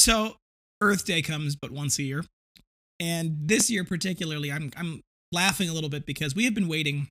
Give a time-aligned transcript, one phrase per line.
[0.00, 0.36] So,
[0.80, 2.24] Earth Day comes but once a year.
[2.98, 7.08] And this year particularly, I'm I'm laughing a little bit because we have been waiting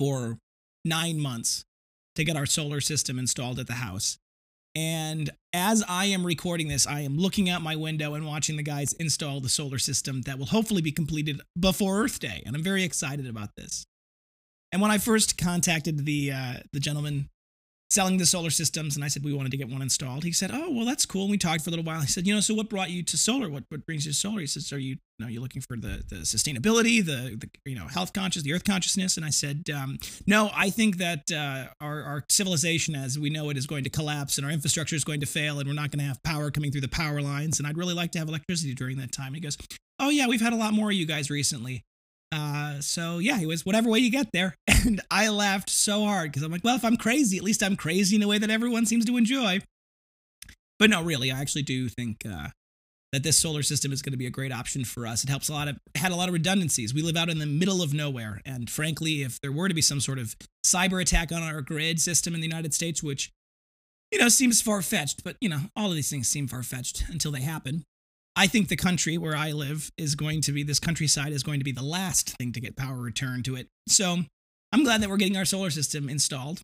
[0.00, 0.36] for
[0.84, 1.64] 9 months
[2.16, 4.18] to get our solar system installed at the house.
[4.74, 8.64] And as I am recording this, I am looking out my window and watching the
[8.64, 12.64] guys install the solar system that will hopefully be completed before Earth Day, and I'm
[12.64, 13.84] very excited about this.
[14.72, 17.28] And when I first contacted the uh, the gentleman
[17.92, 20.24] selling the solar systems, and I said we wanted to get one installed.
[20.24, 22.00] He said, "Oh, well, that's cool." And we talked for a little while.
[22.00, 23.48] He said, "You know, so what brought you to solar?
[23.50, 25.76] What what brings you to solar?" He says, "Are you, you know, you're looking for
[25.76, 29.68] the the sustainability, the the you know health conscious, the earth consciousness?" And I said,
[29.74, 33.84] um, "No, I think that uh, our our civilization, as we know it, is going
[33.84, 36.22] to collapse, and our infrastructure is going to fail, and we're not going to have
[36.22, 37.58] power coming through the power lines.
[37.58, 39.58] And I'd really like to have electricity during that time." And he goes,
[39.98, 41.84] "Oh yeah, we've had a lot more of you guys recently."
[42.32, 44.56] Uh, so yeah, he was whatever way you get there.
[44.84, 47.76] And I laughed so hard because I'm like, well, if I'm crazy, at least I'm
[47.76, 49.60] crazy in a way that everyone seems to enjoy.
[50.80, 52.48] But no, really, I actually do think uh,
[53.12, 55.22] that this solar system is going to be a great option for us.
[55.22, 56.92] It helps a lot of had a lot of redundancies.
[56.92, 59.82] We live out in the middle of nowhere, and frankly, if there were to be
[59.82, 60.34] some sort of
[60.66, 63.30] cyber attack on our grid system in the United States, which
[64.10, 67.04] you know seems far fetched, but you know all of these things seem far fetched
[67.08, 67.84] until they happen.
[68.34, 71.60] I think the country where I live is going to be, this countryside is going
[71.60, 73.68] to be the last thing to get power returned to it.
[73.88, 74.18] So
[74.72, 76.62] I'm glad that we're getting our solar system installed.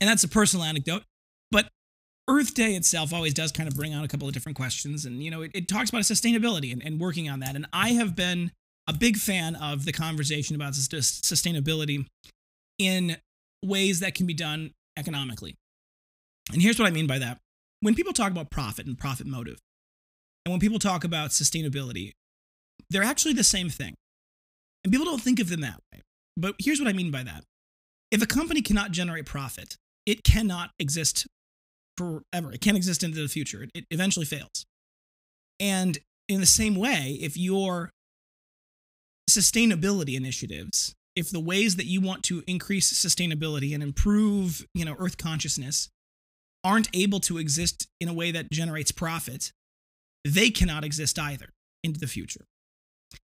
[0.00, 1.02] And that's a personal anecdote.
[1.50, 1.68] But
[2.28, 5.06] Earth Day itself always does kind of bring out a couple of different questions.
[5.06, 7.56] And, you know, it, it talks about sustainability and, and working on that.
[7.56, 8.50] And I have been
[8.86, 12.06] a big fan of the conversation about sustainability
[12.78, 13.16] in
[13.64, 15.54] ways that can be done economically.
[16.52, 17.38] And here's what I mean by that.
[17.80, 19.58] When people talk about profit and profit motive,
[20.46, 22.12] and when people talk about sustainability,
[22.88, 23.94] they're actually the same thing.
[24.84, 26.02] And people don't think of them that way.
[26.36, 27.42] But here's what I mean by that.
[28.12, 29.76] If a company cannot generate profit,
[30.06, 31.26] it cannot exist
[31.98, 32.52] forever.
[32.52, 33.66] It can't exist into the future.
[33.74, 34.64] It, eventually fails.
[35.58, 35.98] And
[36.28, 37.90] in the same way, if your
[39.28, 44.94] sustainability initiatives, if the ways that you want to increase sustainability and improve, you know,
[45.00, 45.88] earth consciousness
[46.62, 49.50] aren't able to exist in a way that generates profit,
[50.26, 51.50] they cannot exist either
[51.82, 52.44] into the future.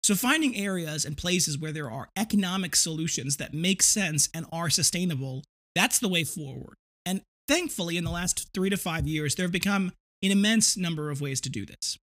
[0.03, 4.69] So, finding areas and places where there are economic solutions that make sense and are
[4.69, 5.43] sustainable,
[5.75, 6.75] that's the way forward.
[7.05, 9.91] And thankfully, in the last three to five years, there have become
[10.23, 11.97] an immense number of ways to do this.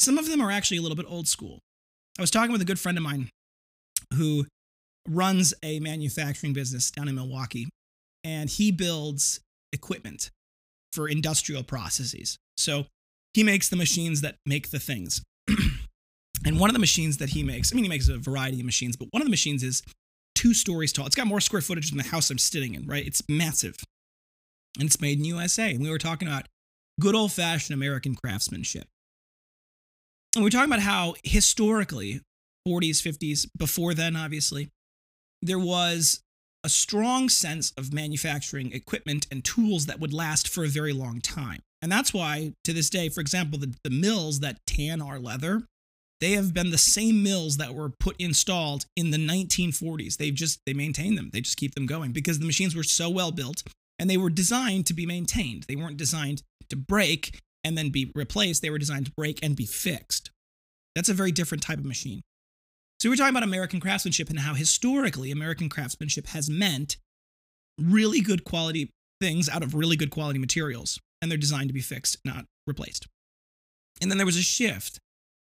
[0.00, 1.60] Some of them are actually a little bit old school.
[2.18, 3.30] I was talking with a good friend of mine
[4.14, 4.46] who
[5.08, 7.68] runs a manufacturing business down in Milwaukee,
[8.24, 9.40] and he builds
[9.72, 10.30] equipment
[10.92, 12.36] for industrial processes.
[12.56, 12.86] So
[13.36, 15.22] he makes the machines that make the things.
[16.46, 18.64] and one of the machines that he makes, I mean, he makes a variety of
[18.64, 19.82] machines, but one of the machines is
[20.34, 21.04] two stories tall.
[21.04, 23.06] It's got more square footage than the house I'm sitting in, right?
[23.06, 23.76] It's massive.
[24.78, 25.70] And it's made in USA.
[25.70, 26.46] And we were talking about
[26.98, 28.86] good old fashioned American craftsmanship.
[30.34, 32.22] And we are talking about how historically,
[32.66, 34.70] 40s, 50s, before then, obviously,
[35.42, 36.22] there was
[36.64, 41.20] a strong sense of manufacturing equipment and tools that would last for a very long
[41.20, 41.60] time.
[41.82, 45.64] And that's why, to this day, for example, the, the mills that tan our leather,
[46.20, 50.16] they have been the same mills that were put installed in the 1940s.
[50.16, 51.30] They've just, they maintain them.
[51.32, 53.62] They just keep them going because the machines were so well built
[53.98, 55.64] and they were designed to be maintained.
[55.68, 58.62] They weren't designed to break and then be replaced.
[58.62, 60.30] They were designed to break and be fixed.
[60.94, 62.22] That's a very different type of machine.
[63.00, 66.96] So we're talking about American craftsmanship and how historically American craftsmanship has meant
[67.78, 68.90] really good quality
[69.20, 73.06] things out of really good quality materials and they're designed to be fixed, not replaced.
[74.00, 74.98] And then there was a shift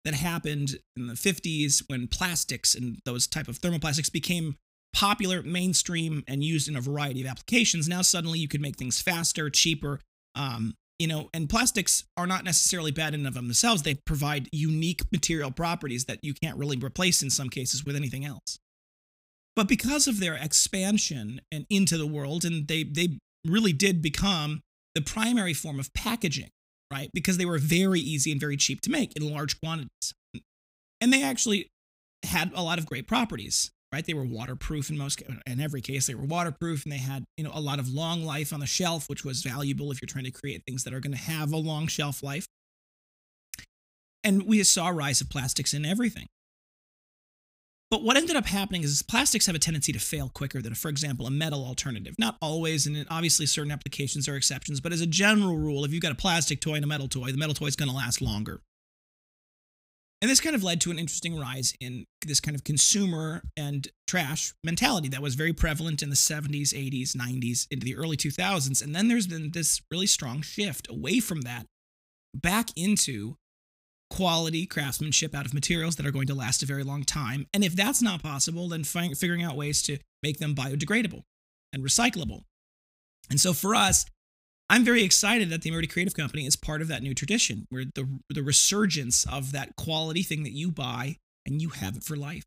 [0.04, 4.56] that happened in the 50s when plastics and those type of thermoplastics became
[4.94, 7.88] popular, mainstream, and used in a variety of applications.
[7.88, 10.00] Now suddenly you could make things faster, cheaper,
[10.36, 13.82] um, you know, and plastics are not necessarily bad in and of themselves.
[13.82, 18.24] They provide unique material properties that you can't really replace in some cases with anything
[18.24, 18.60] else.
[19.56, 24.62] But because of their expansion and into the world, and they they really did become
[24.96, 26.50] the primary form of packaging,
[26.92, 27.10] right?
[27.14, 30.14] Because they were very easy and very cheap to make in large quantities.
[31.00, 31.68] And they actually
[32.24, 33.72] had a lot of great properties.
[33.92, 34.06] right?
[34.06, 37.44] They were waterproof in most, in every case, they were waterproof, and they had you
[37.44, 40.26] know a lot of long life on the shelf, which was valuable if you're trying
[40.26, 42.46] to create things that are going to have a long shelf life.
[44.24, 46.28] And we saw a rise of plastics in everything.
[47.92, 50.88] But what ended up happening is plastics have a tendency to fail quicker than, for
[50.88, 52.16] example, a metal alternative.
[52.18, 56.02] Not always, and obviously certain applications are exceptions, but as a general rule, if you've
[56.02, 58.22] got a plastic toy and a metal toy, the metal toy is going to last
[58.22, 58.62] longer.
[60.22, 63.88] And this kind of led to an interesting rise in this kind of consumer and
[64.08, 68.82] trash mentality that was very prevalent in the 70s, 80s, 90s, into the early 2000s.
[68.82, 71.66] And then there's been this really strong shift away from that
[72.34, 73.36] back into
[74.12, 77.48] quality craftsmanship out of materials that are going to last a very long time.
[77.54, 81.24] And if that's not possible, then fi- figuring out ways to make them biodegradable
[81.74, 82.44] and recyclable.
[83.30, 84.06] And so for us,
[84.70, 87.86] I'm very excited that the Murdy Creative Company is part of that new tradition, where
[87.96, 92.16] the the resurgence of that quality thing that you buy and you have it for
[92.16, 92.44] life.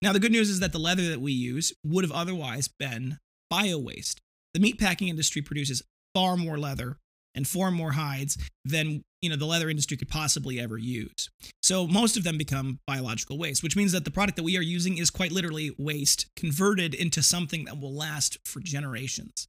[0.00, 3.18] Now, the good news is that the leather that we use would have otherwise been
[3.50, 4.20] bio waste.
[4.52, 5.82] The meatpacking industry produces
[6.14, 6.98] far more leather
[7.34, 11.30] and far more hides than you know the leather industry could possibly ever use.
[11.62, 14.62] So most of them become biological waste, which means that the product that we are
[14.62, 19.48] using is quite literally waste converted into something that will last for generations.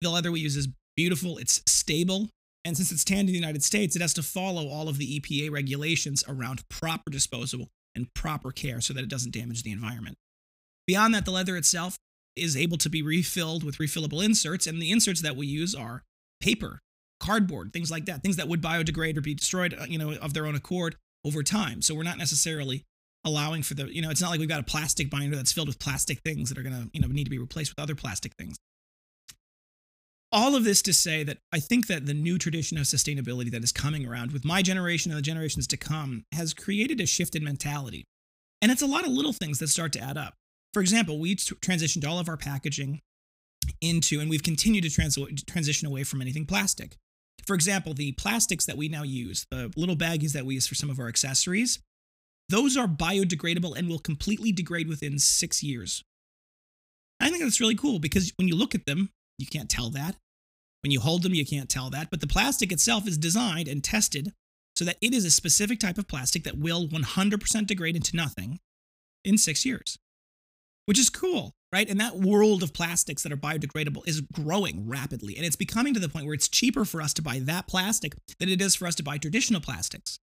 [0.00, 2.28] The leather we use is beautiful, it's stable,
[2.64, 5.20] and since it's tanned in the United States, it has to follow all of the
[5.20, 10.16] EPA regulations around proper disposal and proper care so that it doesn't damage the environment.
[10.86, 11.96] Beyond that, the leather itself
[12.36, 16.02] is able to be refilled with refillable inserts, and the inserts that we use are
[16.40, 16.80] paper,
[17.24, 20.34] cardboard, things like that, things that would biodegrade or be destroyed, uh, you know, of
[20.34, 21.82] their own accord over time.
[21.82, 22.84] So we're not necessarily
[23.24, 25.68] allowing for the, you know, it's not like we've got a plastic binder that's filled
[25.68, 27.94] with plastic things that are going to, you know, need to be replaced with other
[27.94, 28.56] plastic things
[30.34, 33.62] all of this to say that I think that the new tradition of sustainability that
[33.62, 37.36] is coming around with my generation and the generations to come has created a shift
[37.36, 38.04] in mentality.
[38.60, 40.34] And it's a lot of little things that start to add up.
[40.72, 43.00] For example, we transitioned all of our packaging
[43.80, 45.16] into, and we've continued to trans-
[45.46, 46.96] transition away from anything plastic.
[47.46, 50.74] For example, the plastics that we now use, the little baggies that we use for
[50.74, 51.80] some of our accessories,
[52.48, 56.04] those are biodegradable and will completely degrade within six years.
[57.20, 60.16] I think that's really cool because when you look at them, you can't tell that.
[60.82, 63.82] When you hold them, you can't tell that, but the plastic itself is designed and
[63.82, 64.32] tested
[64.76, 68.60] so that it is a specific type of plastic that will 100% degrade into nothing
[69.24, 69.98] in six years,
[70.86, 71.88] which is cool, right?
[71.88, 75.36] And that world of plastics that are biodegradable is growing rapidly.
[75.36, 78.14] And it's becoming to the point where it's cheaper for us to buy that plastic
[78.38, 80.18] than it is for us to buy traditional plastics.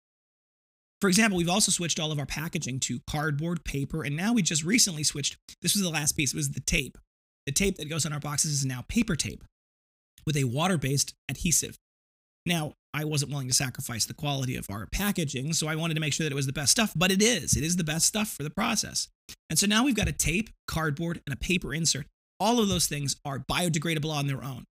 [1.00, 4.42] For example, we've also switched all of our packaging to cardboard, paper, and now we
[4.42, 5.38] just recently switched.
[5.62, 6.98] This was the last piece, it was the tape.
[7.46, 9.44] The tape that goes on our boxes is now paper tape
[10.26, 11.78] with a water based adhesive.
[12.46, 16.00] Now, I wasn't willing to sacrifice the quality of our packaging, so I wanted to
[16.00, 17.56] make sure that it was the best stuff, but it is.
[17.56, 19.08] It is the best stuff for the process.
[19.52, 22.08] And so now we've got a tape, cardboard, and a paper insert.
[22.40, 24.66] All of those things are biodegradable on their own.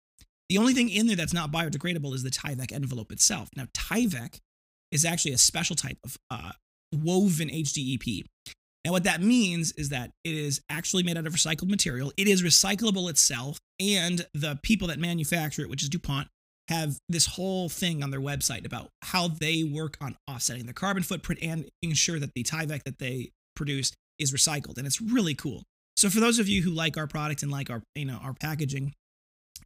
[0.48, 3.48] The only thing in there that's not biodegradable is the Tyvek envelope itself.
[3.56, 4.40] Now, Tyvek
[4.90, 6.50] is actually a special type of uh,
[6.92, 8.24] woven HDPE.
[8.84, 12.12] Now, what that means is that it is actually made out of recycled material.
[12.16, 16.26] It is recyclable itself, and the people that manufacture it, which is DuPont,
[16.68, 21.02] have this whole thing on their website about how they work on offsetting the carbon
[21.02, 24.76] footprint and ensure that the Tyvek that they produce is recycled.
[24.78, 25.62] And it's really cool.
[25.96, 28.34] So for those of you who like our product and like our you know our
[28.34, 28.92] packaging,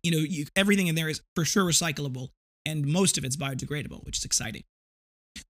[0.03, 2.29] you know you, everything in there is for sure recyclable,
[2.65, 4.63] and most of it's biodegradable, which is exciting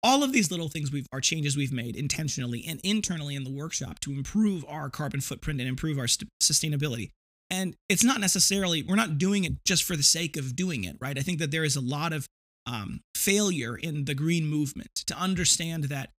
[0.02, 3.50] all of these little things we've are changes we've made intentionally and internally in the
[3.50, 7.10] workshop to improve our carbon footprint and improve our st- sustainability
[7.52, 10.96] and it's not necessarily we're not doing it just for the sake of doing it
[11.00, 11.16] right?
[11.16, 12.26] I think that there is a lot of
[12.66, 16.10] um, failure in the green movement to understand that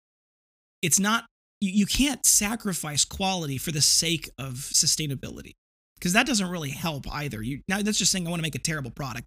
[0.81, 1.25] it's not
[1.59, 5.53] you, you can't sacrifice quality for the sake of sustainability
[5.97, 7.41] because that doesn't really help either.
[7.41, 9.25] You now that's just saying i want to make a terrible product.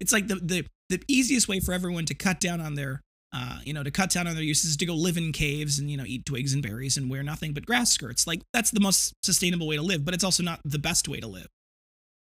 [0.00, 3.00] It's like the, the the easiest way for everyone to cut down on their
[3.34, 5.90] uh, you know, to cut down on their uses to go live in caves and,
[5.90, 8.26] you know, eat twigs and berries and wear nothing but grass skirts.
[8.26, 11.18] Like, that's the most sustainable way to live, but it's also not the best way
[11.18, 11.48] to live.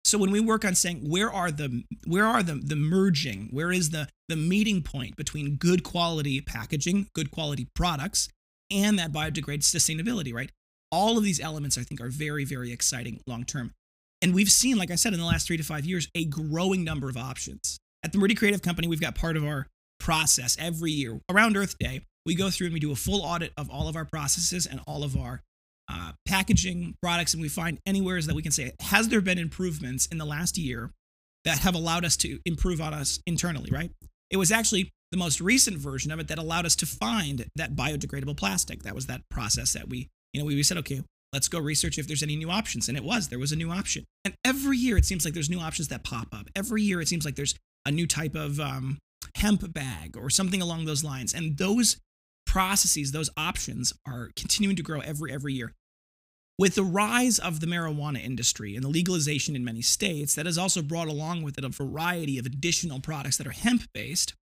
[0.04, 3.72] So when we work on saying where are the where are the the merging, where
[3.72, 8.28] is the the meeting point between good quality packaging, good quality products,
[8.70, 10.50] and that biodegrade sustainability, right?
[10.90, 13.72] All of these elements I think are very, very exciting long term.
[14.20, 16.84] And we've seen, like I said, in the last three to five years, a growing
[16.84, 17.78] number of options.
[18.04, 19.66] At the Murdy Creative Company, we've got part of our
[20.02, 22.02] process every year around Earth Day.
[22.26, 24.80] We go through and we do a full audit of all of our processes and
[24.86, 25.40] all of our
[25.90, 30.06] uh, packaging products, and we find anywhere that we can say, has there been improvements
[30.06, 30.90] in the last year
[31.44, 33.90] that have allowed us to improve on us internally, right?
[34.30, 37.74] It was actually the most recent version of it that allowed us to find that
[37.74, 38.84] biodegradable plastic.
[38.84, 41.98] That was that process that we, you know, we, we said, okay, let's go research
[41.98, 42.88] if there's any new options.
[42.88, 44.04] And it was, there was a new option.
[44.24, 46.48] And every year it seems like there's new options that pop up.
[46.56, 47.54] Every year it seems like there's
[47.84, 48.98] a new type of um,
[49.36, 51.32] hemp bag or something along those lines.
[51.32, 51.98] And those
[52.46, 55.72] processes, those options are continuing to grow every every year.
[56.58, 60.58] With the rise of the marijuana industry and the legalization in many states, that has
[60.58, 64.34] also brought along with it a variety of additional products that are hemp based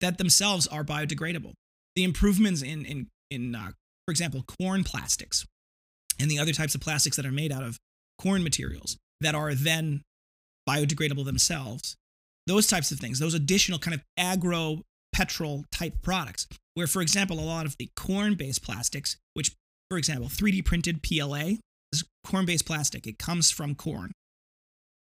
[0.00, 1.54] that themselves are biodegradable.
[1.94, 3.70] The improvements in, in, in uh,
[4.06, 5.46] for example, corn plastics
[6.18, 7.78] and the other types of plastics that are made out of
[8.20, 10.02] corn materials that are then
[10.68, 11.96] biodegradable themselves,
[12.46, 17.38] those types of things, those additional kind of agro petrol type products, where, for example,
[17.38, 19.52] a lot of the corn based plastics, which,
[19.90, 21.54] for example, 3D printed PLA
[21.92, 24.12] is corn based plastic, it comes from corn.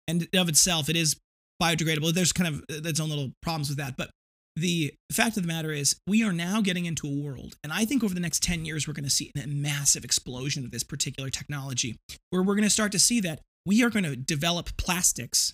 [0.07, 1.15] And of itself, it is
[1.61, 2.13] biodegradable.
[2.13, 3.97] There's kind of uh, its own little problems with that.
[3.97, 4.11] But
[4.55, 7.83] the fact of the matter is, we are now getting into a world, and I
[7.83, 10.83] think over the next 10 years, we're going to see a massive explosion of this
[10.83, 11.97] particular technology,
[12.29, 15.53] where we're going to start to see that we are going to develop plastics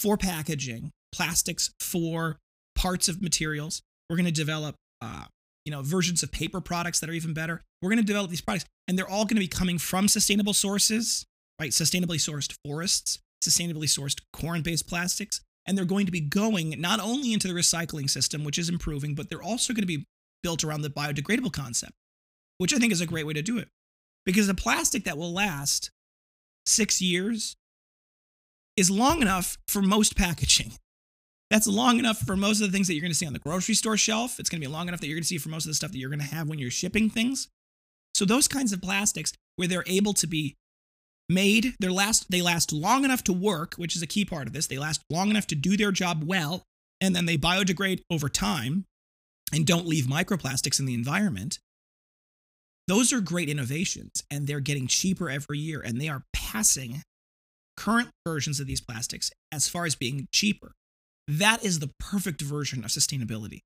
[0.00, 2.38] for packaging, plastics for
[2.74, 3.82] parts of materials.
[4.10, 5.24] We're going to develop, uh,
[5.64, 7.62] you know, versions of paper products that are even better.
[7.80, 10.54] We're going to develop these products, and they're all going to be coming from sustainable
[10.54, 11.24] sources,
[11.60, 11.70] right?
[11.70, 17.32] Sustainably sourced forests, sustainably sourced corn-based plastics, and they're going to be going not only
[17.32, 20.04] into the recycling system, which is improving, but they're also going to be
[20.42, 21.92] built around the biodegradable concept,
[22.58, 23.68] which I think is a great way to do it.
[24.26, 25.90] Because the plastic that will last
[26.66, 27.56] six years
[28.76, 30.72] is long enough for most packaging.
[31.54, 33.38] That's long enough for most of the things that you're going to see on the
[33.38, 34.40] grocery store shelf.
[34.40, 35.74] It's going to be long enough that you're going to see for most of the
[35.74, 37.46] stuff that you're going to have when you're shipping things.
[38.12, 40.56] So those kinds of plastics where they're able to be
[41.28, 44.52] made, they last they last long enough to work, which is a key part of
[44.52, 44.66] this.
[44.66, 46.64] They last long enough to do their job well,
[47.00, 48.84] and then they biodegrade over time
[49.52, 51.60] and don't leave microplastics in the environment.
[52.88, 57.04] Those are great innovations and they're getting cheaper every year and they are passing
[57.76, 60.72] current versions of these plastics as far as being cheaper.
[61.26, 63.60] That is the perfect version of sustainability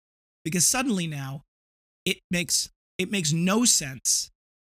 [0.45, 1.43] because suddenly now
[2.05, 4.31] it makes it makes no sense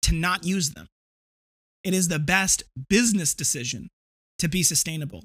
[0.03, 0.87] to not use them.
[1.83, 3.89] It is the best business decision
[4.39, 5.23] to be sustainable.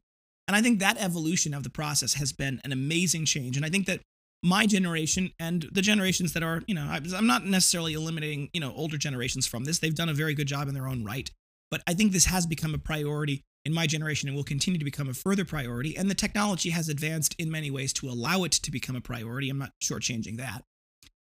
[0.49, 3.57] And I think that evolution of the process has been an amazing change.
[3.57, 4.01] And I think that
[4.43, 8.73] my generation and the generations that are, you know, I'm not necessarily eliminating, you know,
[8.77, 9.79] older generations from this.
[9.79, 11.31] They've done a very good job in their own right.
[11.71, 14.85] But I think this has become a priority in my generation and will continue to
[14.85, 15.97] become a further priority.
[15.97, 19.51] And the technology has advanced in many ways to allow it to become a priority.
[19.51, 20.63] I'm not shortchanging that.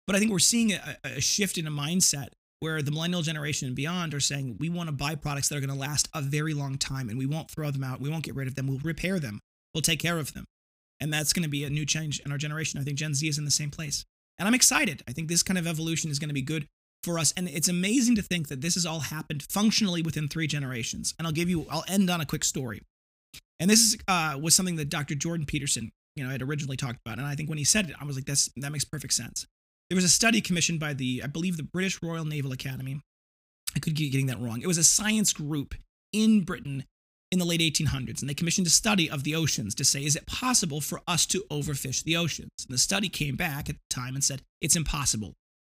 [0.06, 2.28] But I think we're seeing a, a shift in a mindset
[2.60, 5.60] where the millennial generation and beyond are saying we want to buy products that are
[5.60, 8.02] going to last a very long time and we won't throw them out.
[8.02, 8.66] We won't get rid of them.
[8.66, 9.40] We'll repair them.
[9.74, 10.44] We'll take care of them.
[11.00, 12.78] And that's going to be a new change in our generation.
[12.78, 14.04] I think Gen Z is in the same place.
[14.38, 15.02] And I'm excited.
[15.08, 16.66] I think this kind of evolution is going to be good
[17.02, 17.32] for us.
[17.36, 21.14] And it's amazing to think that this has all happened functionally within three generations.
[21.18, 22.82] And I'll give you, I'll end on a quick story.
[23.60, 25.14] And this is, uh, was something that Dr.
[25.14, 27.18] Jordan Peterson, you know, had originally talked about.
[27.18, 29.46] And I think when he said it, I was like, that's, that makes perfect sense.
[29.88, 33.00] There was a study commissioned by the, I believe, the British Royal Naval Academy.
[33.74, 34.60] I could be getting that wrong.
[34.62, 35.74] It was a science group
[36.12, 36.84] in Britain
[37.32, 40.16] in the late 1800s, and they commissioned a study of the oceans to say, is
[40.16, 42.50] it possible for us to overfish the oceans?
[42.66, 45.34] And the study came back at the time and said, it's impossible.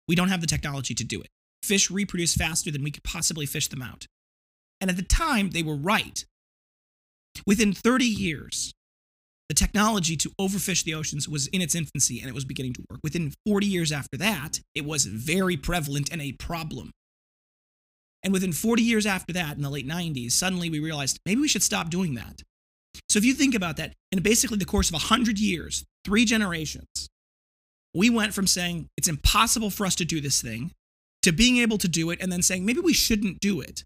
[0.09, 1.29] We don't have the technology to do it.
[1.63, 4.07] Fish reproduce faster than we could possibly fish them out.
[4.81, 6.25] And at the time, they were right.
[7.47, 8.73] Within 30 years,
[9.49, 12.85] the technology to overfish the oceans was in its infancy and it was beginning to
[12.91, 13.01] work.
[13.03, 16.91] Within 40 years after that, it was very prevalent and a problem.
[18.23, 21.49] And within 40 years after that, in the late 90s, suddenly we realized maybe we
[21.49, 22.43] should stop doing that.
[23.09, 27.09] So if you think about that, in basically the course of 100 years, three generations,
[27.97, 30.71] we went from saying it's impossible for us to do this thing
[31.23, 33.85] to being able to do it and then saying maybe we shouldn't do it.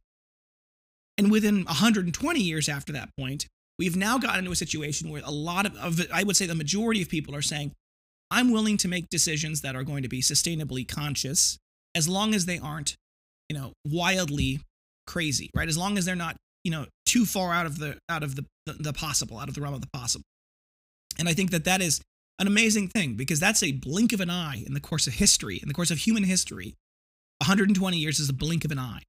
[1.17, 3.47] And within 120 years after that point,
[3.79, 6.55] we've now gotten into a situation where a lot of, of I would say the
[6.57, 7.73] majority of people are saying,
[8.33, 11.59] I'm willing to make decisions that are going to be sustainably conscious
[11.95, 12.97] as long as they aren't,
[13.49, 14.61] you know, wildly
[15.07, 15.69] crazy, right?
[15.69, 18.45] As long as they're not, you know, too far out of the out of the,
[18.67, 20.25] the, the possible, out of the realm of the possible.
[21.19, 22.01] And I think that that is
[22.41, 25.59] an amazing thing because that's a blink of an eye in the course of history,
[25.63, 26.75] in the course of human history.
[27.39, 29.03] 120 years is a blink of an eye.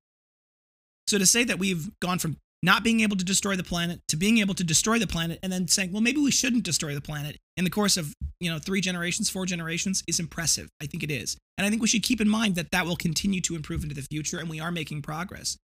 [1.07, 4.15] So to say that we've gone from not being able to destroy the planet to
[4.15, 7.01] being able to destroy the planet and then saying, well, maybe we shouldn't destroy the
[7.01, 10.69] planet in the course of, you know, three generations, four generations is impressive.
[10.81, 11.37] I think it is.
[11.57, 13.95] And I think we should keep in mind that that will continue to improve into
[13.95, 15.57] the future and we are making progress.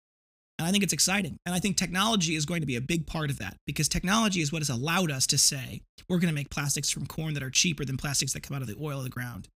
[0.57, 1.37] And I think it's exciting.
[1.45, 4.41] And I think technology is going to be a big part of that because technology
[4.41, 7.43] is what has allowed us to say we're going to make plastics from corn that
[7.43, 9.49] are cheaper than plastics that come out of the oil of the ground.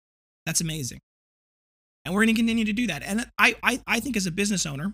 [0.45, 0.99] That's amazing.
[2.03, 3.03] And we're going to continue to do that.
[3.03, 4.93] And I, I, I think as a business owner,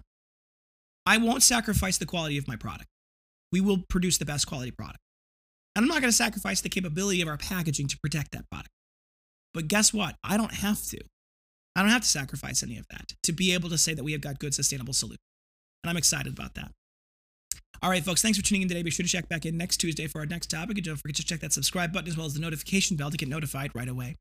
[1.06, 2.88] I won't sacrifice the quality of my product.
[3.52, 5.00] We will produce the best quality product.
[5.76, 8.72] And I'm not going to sacrifice the capability of our packaging to protect that product.
[9.54, 10.16] But guess what?
[10.24, 11.00] I don't have to.
[11.76, 14.12] I don't have to sacrifice any of that to be able to say that we
[14.12, 15.20] have got good, sustainable solutions.
[15.84, 16.72] And I'm excited about that.
[17.82, 18.82] All right, folks, thanks for tuning in today.
[18.82, 20.78] Be sure to check back in next Tuesday for our next topic.
[20.78, 23.18] And don't forget to check that subscribe button as well as the notification bell to
[23.18, 24.16] get notified right away.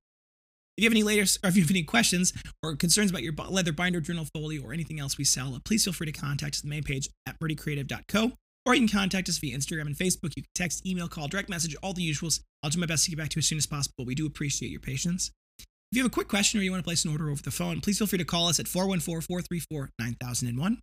[0.76, 3.35] If you have any latest, or if you have any questions or concerns about your
[3.35, 6.61] leather binder, journal folio, or anything else we sell, please feel free to contact us
[6.61, 8.33] at the main page at murdycreative.co,
[8.66, 10.33] or you can contact us via Instagram and Facebook.
[10.35, 12.40] You can text, email, call, direct message, all the usuals.
[12.62, 13.95] I'll do my best to get back to you as soon as possible.
[13.99, 15.31] But we do appreciate your patience.
[15.59, 17.50] If you have a quick question or you want to place an order over the
[17.50, 20.81] phone, please feel free to call us at 414 434 9001.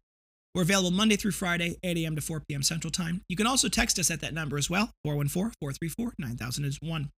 [0.55, 2.15] We're available Monday through Friday, 8 a.m.
[2.15, 2.63] to 4 p.m.
[2.63, 3.21] Central Time.
[3.29, 7.09] You can also text us at that number as well, 414 434 9001.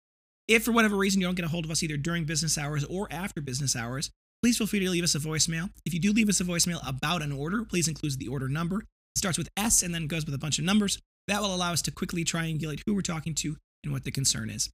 [0.48, 2.84] If for whatever reason you don't get a hold of us either during business hours
[2.84, 4.10] or after business hours,
[4.42, 5.70] please feel free to leave us a voicemail.
[5.86, 8.78] If you do leave us a voicemail about an order, please include the order number.
[8.78, 10.98] It starts with S and then goes with a bunch of numbers.
[11.28, 14.50] That will allow us to quickly triangulate who we're talking to and what the concern
[14.50, 14.70] is.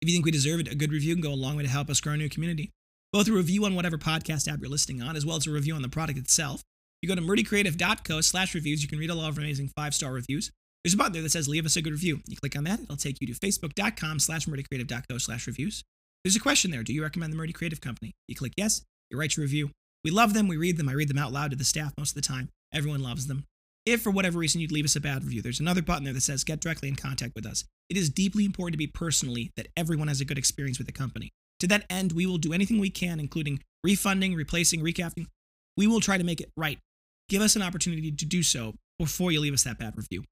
[0.00, 1.68] If you think we deserve it, a good review can go a long way to
[1.68, 2.70] help us grow a new community.
[3.12, 5.74] Both a review on whatever podcast app you're listening on, as well as a review
[5.74, 6.62] on the product itself.
[7.04, 10.50] You go to murdycreative.co slash reviews, you can read a lot of amazing five-star reviews.
[10.82, 12.22] There's a button there that says leave us a good review.
[12.26, 15.84] You click on that, it'll take you to facebook.com slash murdycreative.co slash reviews.
[16.24, 16.82] There's a question there.
[16.82, 18.14] Do you recommend the Murdy Creative Company?
[18.26, 18.80] You click yes,
[19.10, 19.70] you write your review.
[20.02, 22.12] We love them, we read them, I read them out loud to the staff most
[22.12, 22.48] of the time.
[22.72, 23.44] Everyone loves them.
[23.84, 26.22] If for whatever reason you'd leave us a bad review, there's another button there that
[26.22, 27.64] says get directly in contact with us.
[27.90, 30.92] It is deeply important to me personally that everyone has a good experience with the
[30.94, 31.32] company.
[31.60, 35.26] To that end, we will do anything we can, including refunding, replacing, recapping.
[35.76, 36.78] We will try to make it right.
[37.28, 40.24] Give us an opportunity to do so before you leave us that bad review.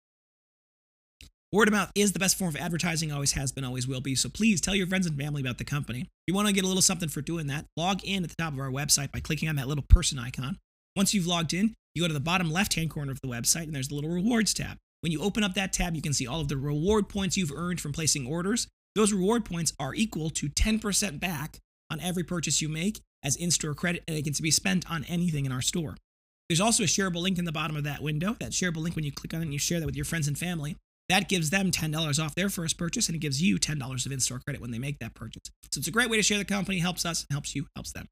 [1.51, 4.15] Word of mouth is the best form of advertising, always has been, always will be.
[4.15, 6.01] So please tell your friends and family about the company.
[6.01, 8.37] If you want to get a little something for doing that, log in at the
[8.37, 10.57] top of our website by clicking on that little person icon.
[10.97, 13.65] Once you've logged in, you go to the bottom left hand corner of the website
[13.65, 14.79] and there's the little rewards tab.
[15.03, 17.53] When you open up that tab, you can see all of the reward points you've
[17.55, 18.67] earned from placing orders.
[18.95, 21.59] Those reward points are equal to 10% back
[21.91, 25.05] on every purchase you make as in store credit, and it can be spent on
[25.05, 25.97] anything in our store.
[26.49, 28.37] There's also a shareable link in the bottom of that window.
[28.41, 30.29] That shareable link, when you click on it and you share that with your friends
[30.29, 30.77] and family,
[31.09, 34.21] that gives them $10 off their first purchase and it gives you $10 of in
[34.21, 35.43] store credit when they make that purchase.
[35.71, 38.07] So it's a great way to share the company, helps us, helps you, helps them.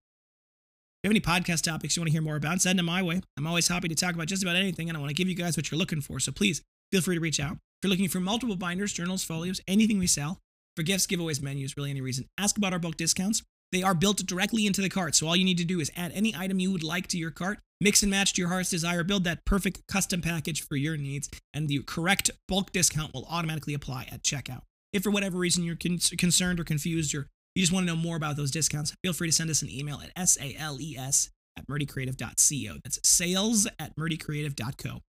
[1.02, 3.02] If you have any podcast topics you want to hear more about, send them my
[3.02, 3.22] way.
[3.38, 5.34] I'm always happy to talk about just about anything and I want to give you
[5.34, 6.20] guys what you're looking for.
[6.20, 6.62] So please
[6.92, 7.52] feel free to reach out.
[7.52, 10.38] If you're looking for multiple binders, journals, folios, anything we sell,
[10.76, 13.42] for gifts, giveaways, menus, really any reason, ask about our bulk discounts.
[13.72, 15.14] They are built directly into the cart.
[15.14, 17.30] So all you need to do is add any item you would like to your
[17.30, 20.96] cart, mix and match to your heart's desire, build that perfect custom package for your
[20.96, 24.62] needs, and the correct bulk discount will automatically apply at checkout.
[24.92, 28.00] If for whatever reason you're con- concerned or confused or you just want to know
[28.00, 32.78] more about those discounts, feel free to send us an email at sales at murdycreative.co.
[32.84, 35.00] That's sales at murdycreative.co.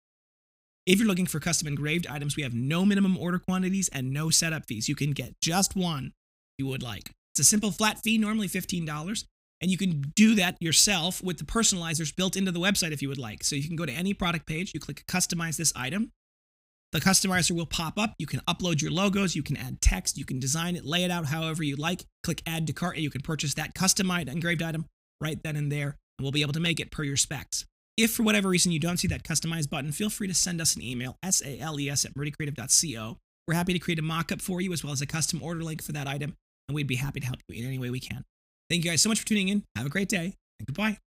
[0.87, 4.29] If you're looking for custom engraved items, we have no minimum order quantities and no
[4.31, 4.89] setup fees.
[4.89, 6.13] You can get just one if
[6.57, 7.11] you would like.
[7.33, 9.25] It's a simple flat fee, normally $15.
[9.61, 13.09] And you can do that yourself with the personalizers built into the website if you
[13.09, 13.43] would like.
[13.43, 16.11] So you can go to any product page, you click customize this item.
[16.91, 18.15] The customizer will pop up.
[18.17, 21.11] You can upload your logos, you can add text, you can design it, lay it
[21.11, 22.03] out however you like.
[22.23, 24.85] Click add to cart, and you can purchase that customized engraved item
[25.21, 27.65] right then and there, and we'll be able to make it per your specs.
[27.95, 30.75] If for whatever reason you don't see that customize button, feel free to send us
[30.75, 33.17] an email, sales at murdycreative.co.
[33.47, 35.63] We're happy to create a mock up for you as well as a custom order
[35.63, 36.35] link for that item,
[36.67, 38.23] and we'd be happy to help you in any way we can.
[38.71, 39.65] Thank you guys so much for tuning in.
[39.75, 40.97] Have a great day, and goodbye.